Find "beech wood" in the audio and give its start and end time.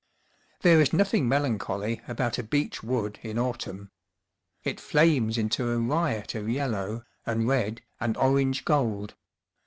2.43-3.19